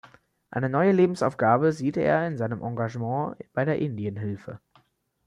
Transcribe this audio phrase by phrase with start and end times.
[0.49, 4.59] Eine „neue Lebensaufgabe“ sieht er in seinem Engagement bei der Indien-Hilfe.